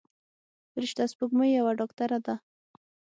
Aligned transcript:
فرشته 0.71 1.03
سپوږمۍ 1.11 1.49
یوه 1.57 1.71
ډاکتره 1.79 2.17
ده. 2.25 2.35